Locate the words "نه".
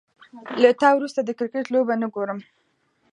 2.01-2.07